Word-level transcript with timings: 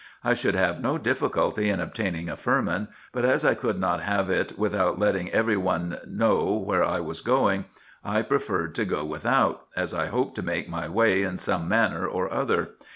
I 0.23 0.33
should 0.33 0.55
have 0.55 0.81
no 0.81 0.97
difficulty 0.97 1.69
in 1.69 1.79
obtaining 1.79 2.27
a 2.27 2.35
firman, 2.35 2.87
but 3.11 3.23
as 3.23 3.45
I 3.45 3.53
could 3.53 3.79
not 3.79 4.01
have 4.01 4.31
it 4.31 4.57
without 4.57 4.97
letting 4.97 5.29
every 5.29 5.57
one 5.57 5.99
know 6.07 6.53
where 6.57 6.83
I 6.83 6.99
was 6.99 7.21
going, 7.21 7.65
I 8.03 8.23
preferred 8.23 8.73
to 8.73 8.85
go 8.85 9.05
without, 9.05 9.67
as 9.75 9.93
I 9.93 10.07
hoped 10.07 10.33
to 10.37 10.41
make 10.41 10.67
my 10.67 10.89
way 10.89 11.21
in 11.21 11.37
some 11.37 11.67
manner 11.69 12.07
or 12.07 12.33
other. 12.33 12.69